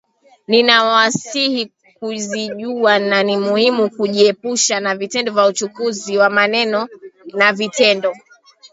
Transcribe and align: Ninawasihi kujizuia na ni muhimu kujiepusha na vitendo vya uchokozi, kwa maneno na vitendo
Ninawasihi 0.47 1.71
kujizuia 1.99 2.99
na 2.99 3.23
ni 3.23 3.37
muhimu 3.37 3.89
kujiepusha 3.89 4.79
na 4.79 4.95
vitendo 4.95 5.31
vya 5.31 5.45
uchokozi, 5.45 6.17
kwa 6.17 6.29
maneno 6.29 6.87
na 7.33 7.53
vitendo 7.53 8.13